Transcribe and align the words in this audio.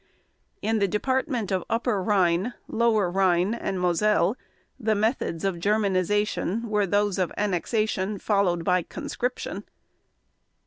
In 0.63 0.79
the 0.79 0.87
Department 0.87 1.51
of 1.51 1.63
Upper 1.69 2.01
Rhine, 2.01 2.55
Lower 2.67 3.11
Rhine, 3.11 3.53
and 3.53 3.79
Moselle, 3.79 4.35
the 4.79 4.95
methods 4.95 5.45
of 5.45 5.57
Germanization 5.57 6.63
were 6.65 6.87
those 6.87 7.19
of 7.19 7.31
annexation 7.37 8.17
followed 8.17 8.63
by 8.63 8.81
conscription. 8.81 9.63